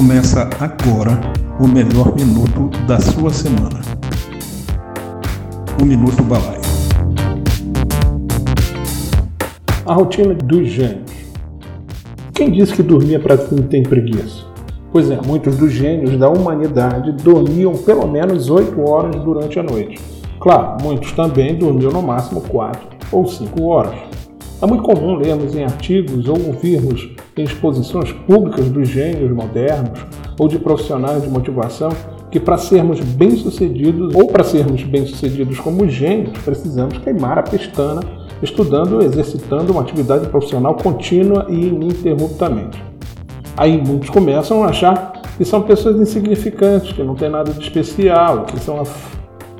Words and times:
Começa 0.00 0.48
agora 0.58 1.20
o 1.60 1.68
melhor 1.68 2.16
minuto 2.16 2.70
da 2.86 2.98
sua 2.98 3.28
semana. 3.28 3.82
O 5.78 5.84
Minuto 5.84 6.22
Balaio. 6.22 6.62
A 9.84 9.92
rotina 9.92 10.32
dos 10.32 10.68
gênios. 10.68 11.12
Quem 12.32 12.50
disse 12.50 12.72
que 12.72 12.82
dormia 12.82 13.20
para 13.20 13.36
quem 13.36 13.58
tem 13.58 13.82
preguiça? 13.82 14.46
Pois 14.90 15.10
é, 15.10 15.20
muitos 15.20 15.58
dos 15.58 15.70
gênios 15.70 16.18
da 16.18 16.30
humanidade 16.30 17.12
dormiam 17.22 17.74
pelo 17.74 18.08
menos 18.08 18.48
8 18.48 18.80
horas 18.80 19.22
durante 19.22 19.58
a 19.58 19.62
noite. 19.62 20.00
Claro, 20.40 20.82
muitos 20.82 21.12
também 21.12 21.58
dormiam 21.58 21.92
no 21.92 22.00
máximo 22.00 22.40
4 22.40 22.80
ou 23.12 23.26
5 23.26 23.62
horas. 23.64 24.09
É 24.62 24.66
muito 24.66 24.82
comum 24.82 25.14
lermos 25.14 25.54
em 25.54 25.64
artigos 25.64 26.28
ou 26.28 26.36
ouvirmos 26.48 27.08
em 27.34 27.44
exposições 27.44 28.12
públicas 28.12 28.68
dos 28.68 28.86
gênios 28.88 29.32
modernos 29.32 29.98
ou 30.38 30.48
de 30.48 30.58
profissionais 30.58 31.22
de 31.22 31.28
motivação 31.30 31.88
que 32.30 32.38
para 32.38 32.58
sermos 32.58 33.00
bem-sucedidos 33.00 34.14
ou 34.14 34.26
para 34.26 34.44
sermos 34.44 34.82
bem-sucedidos 34.82 35.58
como 35.58 35.88
gênios, 35.88 36.38
precisamos 36.44 36.98
queimar 36.98 37.38
a 37.38 37.42
pestana 37.42 38.02
estudando 38.42 39.02
exercitando 39.02 39.72
uma 39.72 39.80
atividade 39.80 40.28
profissional 40.28 40.74
contínua 40.74 41.46
e 41.48 41.54
ininterruptamente. 41.54 42.82
Aí 43.56 43.80
muitos 43.82 44.10
começam 44.10 44.62
a 44.62 44.68
achar 44.68 45.12
que 45.38 45.44
são 45.44 45.62
pessoas 45.62 45.96
insignificantes, 45.96 46.92
que 46.92 47.02
não 47.02 47.14
tem 47.14 47.30
nada 47.30 47.50
de 47.50 47.60
especial, 47.60 48.44
que 48.44 48.60
são 48.60 48.82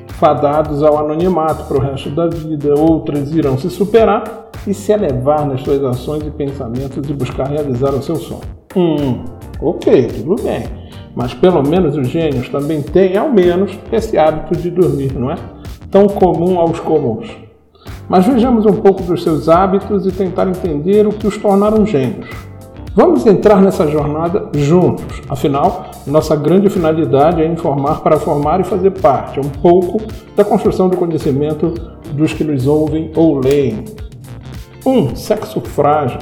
fadados 0.07 0.83
ao 0.83 0.97
anonimato 0.97 1.63
para 1.63 1.77
o 1.77 1.81
resto 1.81 2.11
da 2.11 2.27
vida. 2.27 2.75
Outras 2.79 3.31
irão 3.31 3.57
se 3.57 3.69
superar 3.69 4.40
e 4.65 4.73
se 4.73 4.91
elevar 4.91 5.45
nas 5.45 5.61
suas 5.61 5.83
ações 5.83 6.23
e 6.25 6.31
pensamentos 6.31 7.09
e 7.09 7.13
buscar 7.13 7.47
realizar 7.47 7.93
o 7.93 8.01
seu 8.01 8.15
sonho. 8.15 8.41
Hum, 8.75 9.23
ok, 9.59 10.07
tudo 10.07 10.41
bem. 10.41 10.63
Mas 11.15 11.33
pelo 11.33 11.61
menos 11.61 11.97
os 11.97 12.07
gênios 12.07 12.47
também 12.49 12.81
têm, 12.81 13.17
ao 13.17 13.29
menos, 13.29 13.77
esse 13.91 14.17
hábito 14.17 14.59
de 14.59 14.69
dormir, 14.69 15.13
não 15.13 15.31
é? 15.31 15.35
Tão 15.89 16.07
comum 16.07 16.59
aos 16.59 16.79
comuns. 16.79 17.29
Mas 18.07 18.25
vejamos 18.25 18.65
um 18.65 18.73
pouco 18.73 19.03
dos 19.03 19.23
seus 19.23 19.49
hábitos 19.49 20.05
e 20.05 20.11
tentar 20.11 20.47
entender 20.47 21.07
o 21.07 21.11
que 21.11 21.27
os 21.27 21.37
tornaram 21.37 21.85
gênios. 21.85 22.29
Vamos 22.93 23.25
entrar 23.25 23.61
nessa 23.61 23.87
jornada 23.87 24.49
juntos. 24.53 25.21
Afinal, 25.29 25.85
nossa 26.05 26.35
grande 26.35 26.69
finalidade 26.69 27.41
é 27.41 27.45
informar 27.45 28.01
para 28.01 28.19
formar 28.19 28.59
e 28.59 28.65
fazer 28.65 28.91
parte 28.91 29.39
um 29.39 29.47
pouco 29.47 30.01
da 30.35 30.43
construção 30.43 30.89
do 30.89 30.97
conhecimento 30.97 31.73
dos 32.11 32.33
que 32.33 32.43
nos 32.43 32.67
ouvem 32.67 33.09
ou 33.15 33.39
leem. 33.39 33.85
1. 34.85 34.89
Um, 34.89 35.15
sexo 35.15 35.61
frágil. 35.61 36.19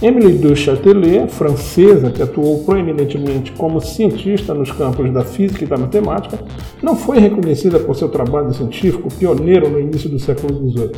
Emily 0.00 0.38
du 0.38 0.54
Châtelet, 0.54 1.26
francesa 1.26 2.12
que 2.12 2.22
atuou 2.22 2.62
proeminentemente 2.62 3.50
como 3.52 3.80
cientista 3.80 4.54
nos 4.54 4.70
campos 4.70 5.12
da 5.12 5.24
física 5.24 5.64
e 5.64 5.66
da 5.66 5.76
matemática, 5.76 6.38
não 6.80 6.94
foi 6.94 7.18
reconhecida 7.18 7.80
por 7.80 7.96
seu 7.96 8.08
trabalho 8.08 8.54
científico 8.54 9.08
pioneiro 9.12 9.68
no 9.68 9.80
início 9.80 10.08
do 10.08 10.20
século 10.20 10.70
XVIII, 10.70 10.92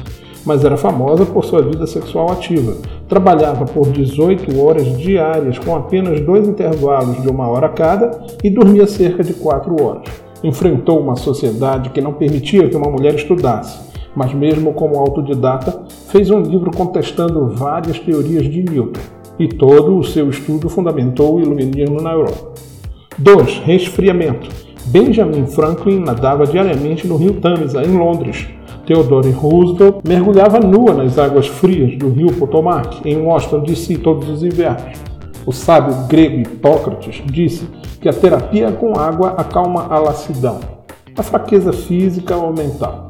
mas 0.45 0.63
era 0.63 0.77
famosa 0.77 1.25
por 1.25 1.47
sua 1.47 1.63
vida 1.63 1.87
sexual 1.87 2.31
ativa. 2.31 2.77
Trabalhava 3.09 3.65
por 3.65 3.89
18 3.91 4.61
horas 4.61 4.99
diárias 4.99 5.59
com 5.59 5.75
apenas 5.75 6.21
dois 6.21 6.47
intervalos 6.47 7.23
de 7.23 7.29
uma 7.29 7.49
hora 7.49 7.71
cada 7.71 8.27
e 8.45 8.51
dormia 8.51 8.87
cerca 8.87 9.25
de 9.25 9.33
4 9.33 9.83
horas. 9.83 10.05
Enfrentou 10.45 11.01
uma 11.01 11.17
sociedade 11.17 11.89
que 11.89 12.03
não 12.03 12.13
permitia 12.13 12.69
que 12.69 12.77
uma 12.77 12.91
mulher 12.91 13.15
estudasse 13.15 13.90
mas 14.15 14.33
mesmo 14.35 14.73
como 14.73 14.99
autodidata, 14.99 15.83
fez 16.09 16.31
um 16.31 16.41
livro 16.41 16.71
contestando 16.71 17.49
várias 17.49 17.99
teorias 17.99 18.45
de 18.45 18.63
Newton, 18.63 19.01
e 19.39 19.49
todo 19.49 19.99
o 19.99 20.05
seu 20.05 20.29
estudo 20.29 20.69
fundamentou 20.69 21.37
o 21.37 21.41
iluminismo 21.41 22.01
na 22.01 22.13
Europa. 22.13 22.53
2. 23.19 23.59
Resfriamento. 23.65 24.49
Benjamin 24.87 25.47
Franklin 25.47 26.01
nadava 26.01 26.47
diariamente 26.47 27.07
no 27.07 27.17
rio 27.17 27.35
Tamisa, 27.35 27.83
em 27.83 27.97
Londres. 27.97 28.49
Theodore 28.87 29.31
Roosevelt 29.31 29.99
mergulhava 30.07 30.59
nua 30.59 30.95
nas 30.95 31.19
águas 31.19 31.47
frias 31.47 31.97
do 31.97 32.09
rio 32.09 32.33
Potomac, 32.33 33.01
em 33.09 33.19
Washington, 33.19 33.61
D.C., 33.61 33.99
todos 33.99 34.29
os 34.29 34.43
invernos. 34.43 34.99
O 35.47 35.53
sábio 35.53 35.95
grego 36.09 36.41
Hipócrates 36.41 37.23
disse 37.27 37.69
que 38.01 38.09
a 38.09 38.13
terapia 38.13 38.73
com 38.73 38.99
água 38.99 39.31
acalma 39.37 39.87
a 39.89 39.99
lassidão, 39.99 40.61
a 41.17 41.23
fraqueza 41.23 41.73
física 41.73 42.37
ou 42.37 42.53
mental. 42.53 43.09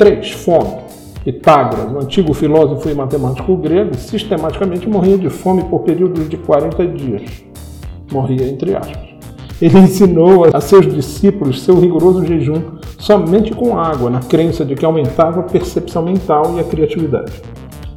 3. 0.00 0.30
Fome. 0.30 0.78
Pitágoras, 1.22 1.92
um 1.92 1.98
antigo 1.98 2.32
filósofo 2.32 2.88
e 2.88 2.94
matemático 2.94 3.54
grego, 3.54 3.94
sistematicamente 3.94 4.88
morria 4.88 5.18
de 5.18 5.28
fome 5.28 5.62
por 5.64 5.80
períodos 5.80 6.26
de 6.26 6.38
40 6.38 6.86
dias. 6.86 7.22
Morria 8.10 8.48
entre 8.48 8.74
aspas. 8.74 9.10
Ele 9.60 9.76
ensinou 9.84 10.46
a 10.50 10.58
seus 10.58 10.90
discípulos 10.90 11.60
seu 11.60 11.78
rigoroso 11.78 12.24
jejum 12.24 12.62
somente 12.98 13.52
com 13.52 13.78
água, 13.78 14.08
na 14.08 14.20
crença 14.20 14.64
de 14.64 14.74
que 14.74 14.86
aumentava 14.86 15.40
a 15.40 15.42
percepção 15.42 16.02
mental 16.02 16.54
e 16.56 16.60
a 16.60 16.64
criatividade. 16.64 17.32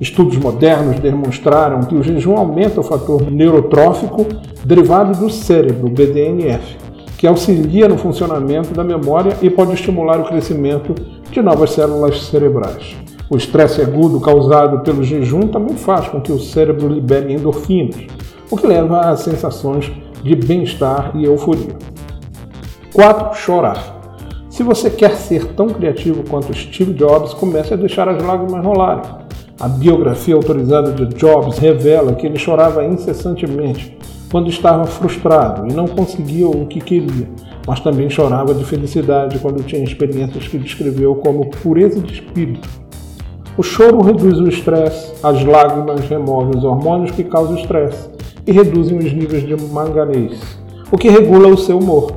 Estudos 0.01 0.35
modernos 0.35 0.99
demonstraram 0.99 1.79
que 1.83 1.95
o 1.95 2.03
jejum 2.03 2.35
aumenta 2.35 2.81
o 2.81 2.83
fator 2.83 3.31
neurotrófico 3.31 4.25
derivado 4.65 5.17
do 5.17 5.29
cérebro, 5.29 5.87
BDNF, 5.87 6.82
que 7.23 7.27
auxilia 7.27 7.87
no 7.87 7.97
funcionamento 7.97 8.73
da 8.73 8.83
memória 8.83 9.37
e 9.41 9.49
pode 9.49 9.71
estimular 9.71 10.19
o 10.19 10.25
crescimento 10.25 10.93
de 11.31 11.41
novas 11.41 11.71
células 11.71 12.21
cerebrais. 12.23 12.97
O 13.29 13.37
estresse 13.37 13.81
agudo 13.81 14.19
causado 14.19 14.81
pelo 14.81 15.05
jejum 15.05 15.47
também 15.47 15.77
faz 15.77 16.09
com 16.09 16.19
que 16.19 16.33
o 16.33 16.37
cérebro 16.37 16.89
libere 16.89 17.31
endorfinas, 17.31 17.95
o 18.51 18.57
que 18.57 18.67
leva 18.67 18.99
a 18.99 19.15
sensações 19.15 19.89
de 20.21 20.35
bem-estar 20.35 21.13
e 21.15 21.23
euforia. 21.23 21.77
4. 22.91 23.37
Chorar. 23.37 24.01
Se 24.49 24.61
você 24.61 24.89
quer 24.89 25.15
ser 25.15 25.45
tão 25.53 25.67
criativo 25.67 26.25
quanto 26.29 26.53
Steve 26.53 26.91
Jobs, 26.91 27.33
comece 27.33 27.73
a 27.73 27.77
deixar 27.77 28.09
as 28.09 28.21
lágrimas 28.21 28.65
rolarem. 28.65 29.09
A 29.61 29.69
biografia 29.69 30.35
autorizada 30.35 30.91
de 30.91 31.05
Jobs 31.15 31.57
revela 31.57 32.15
que 32.15 32.27
ele 32.27 32.37
chorava 32.37 32.83
incessantemente 32.83 33.92
quando 34.33 34.49
estava 34.49 34.87
frustrado 34.87 35.67
e 35.69 35.73
não 35.73 35.85
conseguia 35.85 36.47
o 36.47 36.65
que 36.65 36.81
queria, 36.81 37.29
mas 37.67 37.79
também 37.81 38.09
chorava 38.09 38.51
de 38.51 38.65
felicidade 38.65 39.37
quando 39.37 39.63
tinha 39.63 39.83
experiências 39.83 40.47
que 40.47 40.57
descreveu 40.57 41.13
como 41.13 41.51
pureza 41.51 41.99
de 41.99 42.13
espírito. 42.13 42.67
O 43.55 43.61
choro 43.61 44.01
reduz 44.01 44.39
o 44.39 44.47
estresse, 44.47 45.13
as 45.21 45.45
lágrimas 45.45 46.09
removem 46.09 46.57
os 46.57 46.63
hormônios 46.63 47.11
que 47.11 47.23
causam 47.23 47.55
estresse 47.55 48.09
e 48.47 48.51
reduzem 48.51 48.97
os 48.97 49.13
níveis 49.13 49.45
de 49.45 49.55
manganês, 49.71 50.41
o 50.91 50.97
que 50.97 51.09
regula 51.09 51.49
o 51.49 51.57
seu 51.57 51.77
humor. 51.77 52.11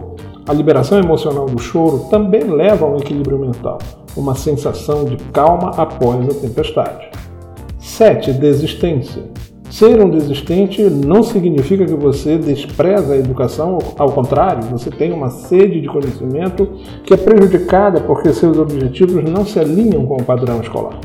A 0.49 0.55
liberação 0.55 0.99
emocional 0.99 1.45
do 1.45 1.61
choro 1.61 2.07
também 2.09 2.45
leva 2.45 2.87
a 2.87 2.89
um 2.89 2.97
equilíbrio 2.97 3.39
mental, 3.39 3.77
uma 4.17 4.35
sensação 4.35 5.05
de 5.05 5.19
calma 5.35 5.73
após 5.77 6.27
a 6.31 6.41
tempestade. 6.41 7.11
7. 7.79 8.33
Desistência. 8.33 9.23
Ser 9.77 10.03
um 10.03 10.09
desistente 10.09 10.81
não 10.85 11.23
significa 11.23 11.85
que 11.85 11.93
você 11.93 12.39
despreza 12.39 13.13
a 13.13 13.19
educação, 13.19 13.77
ao 13.99 14.11
contrário, 14.11 14.63
você 14.71 14.91
tem 14.91 15.13
uma 15.13 15.29
sede 15.29 15.83
de 15.83 15.87
conhecimento 15.87 16.67
que 17.05 17.13
é 17.13 17.17
prejudicada 17.19 18.01
porque 18.01 18.33
seus 18.33 18.57
objetivos 18.57 19.23
não 19.25 19.45
se 19.45 19.61
alinham 19.61 20.07
com 20.07 20.15
o 20.15 20.25
padrão 20.25 20.63
escolar. 20.63 20.99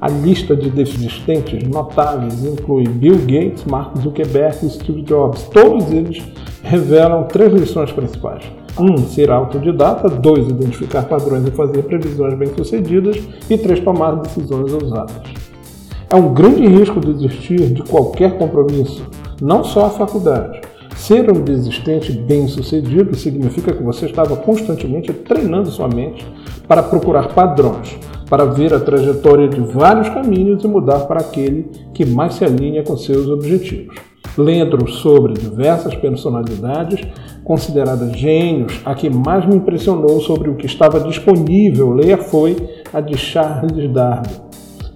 A 0.00 0.08
lista 0.08 0.54
de 0.54 0.70
desistentes 0.70 1.68
notáveis 1.68 2.44
inclui 2.44 2.86
Bill 2.86 3.18
Gates, 3.18 3.64
Mark 3.64 3.98
Zuckerberg 3.98 4.64
e 4.64 4.70
Steve 4.70 5.02
Jobs. 5.02 5.42
Todos 5.52 5.90
eles 5.90 6.22
revelam 6.62 7.24
três 7.24 7.52
lições 7.52 7.90
principais. 7.90 8.44
1. 8.78 8.84
Um, 8.84 8.98
ser 9.08 9.28
autodidata. 9.28 10.08
2. 10.08 10.50
Identificar 10.50 11.02
padrões 11.02 11.48
e 11.48 11.50
fazer 11.50 11.82
previsões 11.82 12.34
bem-sucedidas. 12.34 13.18
E 13.50 13.58
3. 13.58 13.80
Tomar 13.80 14.20
decisões 14.20 14.72
ousadas. 14.72 15.47
É 16.10 16.16
um 16.16 16.32
grande 16.32 16.66
risco 16.66 17.00
desistir 17.00 17.74
de 17.74 17.82
qualquer 17.82 18.38
compromisso, 18.38 19.06
não 19.42 19.62
só 19.62 19.84
a 19.84 19.90
faculdade. 19.90 20.58
Ser 20.96 21.30
um 21.30 21.44
desistente 21.44 22.10
bem-sucedido 22.12 23.14
significa 23.14 23.74
que 23.74 23.82
você 23.82 24.06
estava 24.06 24.34
constantemente 24.34 25.12
treinando 25.12 25.70
sua 25.70 25.86
mente 25.86 26.26
para 26.66 26.82
procurar 26.82 27.34
padrões, 27.34 27.98
para 28.26 28.46
ver 28.46 28.72
a 28.72 28.80
trajetória 28.80 29.48
de 29.48 29.60
vários 29.60 30.08
caminhos 30.08 30.64
e 30.64 30.66
mudar 30.66 31.00
para 31.00 31.20
aquele 31.20 31.68
que 31.92 32.06
mais 32.06 32.36
se 32.36 32.44
alinha 32.44 32.82
com 32.82 32.96
seus 32.96 33.28
objetivos. 33.28 33.94
Lendo 34.36 34.88
sobre 34.88 35.34
diversas 35.34 35.94
personalidades 35.94 37.06
consideradas 37.44 38.16
gênios, 38.16 38.80
a 38.82 38.94
que 38.94 39.10
mais 39.10 39.44
me 39.44 39.56
impressionou 39.56 40.20
sobre 40.22 40.48
o 40.48 40.54
que 40.54 40.64
estava 40.64 41.00
disponível 41.00 41.90
ler 41.92 42.16
foi 42.16 42.56
a 42.94 43.00
de 43.02 43.18
Charles 43.18 43.92
Darwin 43.92 44.47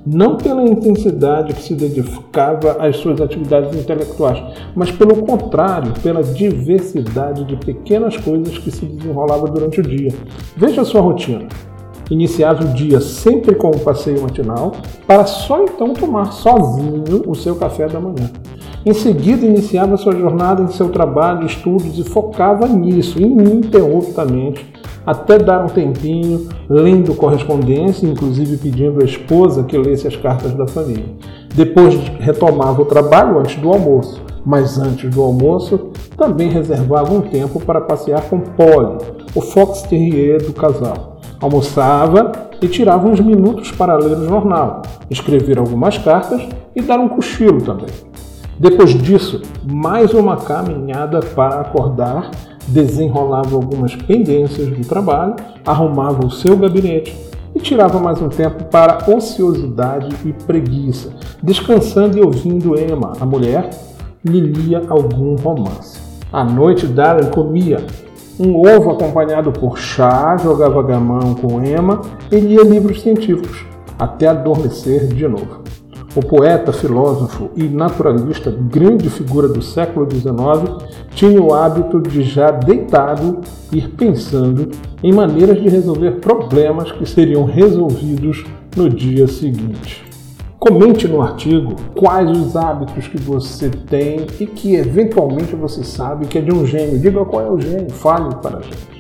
não 0.05 0.37
pela 0.37 0.63
intensidade 0.63 1.55
que 1.55 1.63
se 1.63 1.75
dedicava 1.75 2.73
às 2.81 2.97
suas 2.97 3.21
atividades 3.21 3.75
intelectuais, 3.79 4.43
mas 4.75 4.91
pelo 4.91 5.17
contrário, 5.23 5.93
pela 6.03 6.23
diversidade 6.23 7.45
de 7.45 7.57
pequenas 7.57 8.17
coisas 8.17 8.59
que 8.59 8.71
se 8.71 8.85
desenrolava 8.85 9.47
durante 9.47 9.81
o 9.81 9.83
dia. 9.83 10.13
Veja 10.57 10.83
a 10.83 10.85
sua 10.85 11.01
rotina. 11.01 11.47
Iniciava 12.11 12.65
o 12.65 12.75
dia 12.75 13.01
sempre 13.01 13.55
com 13.55 13.69
um 13.69 13.79
passeio 13.79 14.23
matinal, 14.23 14.73
para 15.07 15.25
só 15.25 15.63
então 15.63 15.95
tomar 15.95 16.33
sozinho 16.33 17.23
o 17.27 17.35
seu 17.35 17.55
café 17.55 17.87
da 17.87 18.01
manhã. 18.01 18.31
Em 18.85 18.93
seguida, 18.93 19.47
iniciava 19.47 19.97
sua 19.97 20.13
jornada 20.13 20.63
em 20.63 20.69
seu 20.69 20.89
trabalho, 20.89 21.47
estudos 21.47 21.97
e 21.99 22.03
focava 22.03 22.67
nisso, 22.67 23.21
ininterruptamente, 23.21 24.67
até 25.07 25.39
dar 25.39 25.65
um 25.65 25.69
tempinho 25.69 26.49
lendo 26.69 27.15
correspondência, 27.15 28.07
inclusive 28.07 28.57
pedindo 28.57 29.01
à 29.01 29.05
esposa 29.05 29.65
que 29.65 29.77
lesse 29.77 30.07
as 30.07 30.17
cartas 30.17 30.53
da 30.55 30.67
família. 30.67 31.07
Depois 31.55 31.95
retomava 32.21 32.83
o 32.83 32.87
trabalho 32.87 33.39
antes 33.39 33.57
do 33.57 33.69
almoço, 33.69 34.23
mas 34.45 34.79
antes 34.79 35.11
do 35.11 35.23
almoço 35.23 35.91
também 36.17 36.49
reservava 36.49 37.13
um 37.13 37.21
tempo 37.21 37.61
para 37.61 37.81
passear 37.81 38.23
com 38.23 38.41
Polly, 38.41 38.99
o 39.35 39.41
Fox 39.41 39.83
Terrier 39.83 40.43
do 40.43 40.53
casal. 40.53 41.21
Almoçava 41.41 42.33
e 42.61 42.69
tirava 42.69 43.09
uns 43.09 43.19
minutos 43.19 43.73
para 43.73 43.97
ler 43.97 44.17
o 44.17 44.29
jornal, 44.29 44.83
escrever 45.11 45.59
algumas 45.59 45.99
cartas 45.99 46.41
e 46.77 46.81
dar 46.81 46.99
um 47.01 47.09
cochilo 47.09 47.61
também. 47.61 48.12
Depois 48.63 48.91
disso, 48.91 49.43
mais 49.69 50.15
uma 50.15 50.37
caminhada 50.37 51.19
para 51.19 51.63
acordar, 51.63 52.31
desenrolava 52.69 53.57
algumas 53.57 53.97
pendências 53.97 54.69
do 54.69 54.87
trabalho, 54.87 55.35
arrumava 55.67 56.25
o 56.25 56.31
seu 56.31 56.57
gabinete 56.57 57.13
e 57.57 57.59
tirava 57.59 57.99
mais 57.99 58.23
um 58.23 58.29
tempo 58.29 58.63
para 58.67 58.99
ociosidade 59.13 60.15
e 60.25 60.33
preguiça, 60.33 61.13
descansando 61.43 62.17
e 62.17 62.23
ouvindo 62.23 62.79
Emma, 62.79 63.15
a 63.19 63.27
mulher, 63.27 63.69
lhe 64.25 64.39
lia 64.39 64.81
algum 64.89 65.35
romance. 65.35 65.99
À 66.33 66.45
noite, 66.45 66.87
Darren 66.87 67.31
comia 67.31 67.85
um 68.39 68.61
ovo 68.61 68.93
acompanhado 68.93 69.51
por 69.51 69.77
chá, 69.77 70.37
jogava 70.37 70.85
gamão 70.85 71.35
com 71.35 71.61
Emma 71.65 72.01
e 72.31 72.39
lia 72.39 72.63
livros 72.63 73.03
científicos, 73.03 73.67
até 73.99 74.29
adormecer 74.29 75.09
de 75.09 75.27
novo. 75.27 75.72
O 76.15 76.21
poeta, 76.21 76.75
filósofo 76.75 77.49
e 77.57 77.63
naturalista, 77.63 78.51
grande 78.51 79.09
figura 79.09 79.49
do 79.49 79.63
século 79.63 80.07
XIX, 80.11 80.85
tinha 81.15 81.41
o 81.41 81.55
hábito 81.55 82.03
de, 82.03 82.23
já 82.23 82.51
deitado, 82.51 83.41
ir 83.73 83.89
pensando 83.97 84.71
em 85.03 85.11
maneiras 85.11 85.63
de 85.63 85.71
resolver 85.71 86.21
problemas 86.21 86.93
que 86.93 87.07
seriam 87.07 87.45
resolvidos 87.45 88.45
no 88.77 88.91
dia 88.91 89.27
seguinte. 89.27 90.05
Comente 90.59 91.09
no 91.09 91.23
artigo 91.23 91.77
quais 91.95 92.31
os 92.31 92.57
hábitos 92.57 93.09
que 93.09 93.19
você 93.19 93.71
tem 93.71 94.27
e 94.39 94.47
que 94.47 94.75
eventualmente 94.75 95.57
você 95.57 95.83
sabe 95.83 96.27
que 96.27 96.37
é 96.37 96.43
de 96.43 96.53
um 96.53 96.67
gênio. 96.67 96.99
Diga 96.99 97.25
qual 97.25 97.43
é 97.43 97.51
o 97.51 97.59
gênio, 97.59 97.91
fale 97.91 98.35
para 98.37 98.59
a 98.59 98.61
gente. 98.61 98.93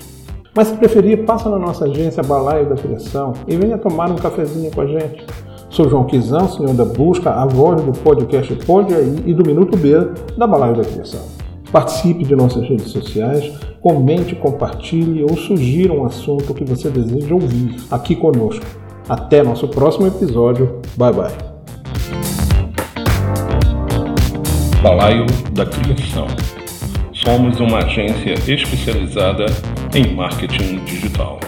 Mas 0.54 0.68
se 0.68 0.76
preferir, 0.76 1.26
passa 1.26 1.50
na 1.50 1.58
nossa 1.58 1.84
agência 1.84 2.22
Balaio 2.22 2.70
da 2.70 2.74
Criação 2.74 3.34
e 3.46 3.54
venha 3.54 3.76
tomar 3.76 4.10
um 4.10 4.16
cafezinho 4.16 4.70
com 4.70 4.80
a 4.80 4.86
gente. 4.86 5.26
Sou 5.72 5.88
João 5.88 6.04
Quizão, 6.04 6.46
senhor 6.50 6.74
da 6.74 6.84
busca, 6.84 7.30
a 7.30 7.46
voz 7.46 7.82
do 7.82 7.92
podcast 7.92 8.54
Pode 8.66 8.94
Aí 8.94 9.22
e 9.24 9.32
do 9.32 9.42
Minuto 9.42 9.74
B 9.74 9.92
da 10.36 10.46
Balaio 10.46 10.76
da 10.76 10.84
Criação. 10.84 11.22
Participe 11.72 12.24
de 12.24 12.36
nossas 12.36 12.68
redes 12.68 12.88
sociais, 12.88 13.50
comente, 13.80 14.34
compartilhe 14.34 15.22
ou 15.22 15.34
sugira 15.34 15.90
um 15.90 16.04
assunto 16.04 16.52
que 16.52 16.62
você 16.62 16.90
deseja 16.90 17.32
ouvir 17.34 17.74
aqui 17.90 18.14
conosco. 18.14 18.66
Até 19.08 19.42
nosso 19.42 19.66
próximo 19.66 20.06
episódio. 20.06 20.78
Bye 20.94 21.12
bye. 21.14 21.32
Balaio 24.82 25.24
da 25.54 25.64
Criação. 25.64 26.26
Somos 27.14 27.58
uma 27.60 27.78
agência 27.78 28.34
especializada 28.46 29.46
em 29.94 30.14
marketing 30.14 30.84
digital. 30.84 31.40